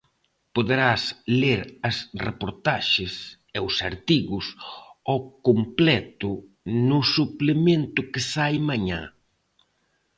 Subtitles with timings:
[0.55, 1.03] Poderás
[1.41, 1.97] ler as
[2.27, 3.13] reportaxes
[3.57, 4.45] e os artigos
[5.09, 6.31] ao completo
[6.89, 9.01] no suplemento que sae mañá.